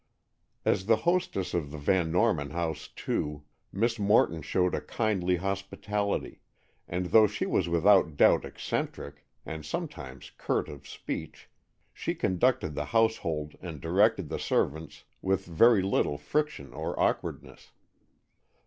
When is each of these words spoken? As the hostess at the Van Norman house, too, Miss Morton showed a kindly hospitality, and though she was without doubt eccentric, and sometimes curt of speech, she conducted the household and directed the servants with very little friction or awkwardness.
As 0.65 0.87
the 0.87 0.95
hostess 1.05 1.53
at 1.53 1.69
the 1.69 1.77
Van 1.77 2.11
Norman 2.11 2.49
house, 2.49 2.87
too, 2.87 3.43
Miss 3.71 3.99
Morton 3.99 4.41
showed 4.41 4.73
a 4.73 4.81
kindly 4.81 5.35
hospitality, 5.35 6.41
and 6.87 7.05
though 7.11 7.27
she 7.27 7.45
was 7.45 7.69
without 7.69 8.17
doubt 8.17 8.43
eccentric, 8.43 9.27
and 9.45 9.63
sometimes 9.63 10.31
curt 10.39 10.69
of 10.69 10.87
speech, 10.87 11.51
she 11.93 12.15
conducted 12.15 12.73
the 12.73 12.85
household 12.85 13.53
and 13.61 13.79
directed 13.79 14.27
the 14.29 14.39
servants 14.39 15.03
with 15.21 15.45
very 15.45 15.83
little 15.83 16.17
friction 16.17 16.73
or 16.73 16.99
awkwardness. 16.99 17.71